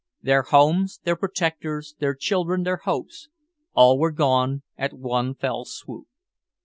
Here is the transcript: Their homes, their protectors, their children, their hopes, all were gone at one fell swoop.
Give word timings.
Their 0.23 0.41
homes, 0.41 0.99
their 1.03 1.15
protectors, 1.15 1.93
their 1.99 2.15
children, 2.15 2.63
their 2.63 2.77
hopes, 2.77 3.29
all 3.73 3.99
were 3.99 4.09
gone 4.11 4.63
at 4.75 4.93
one 4.97 5.35
fell 5.35 5.63
swoop. 5.63 6.07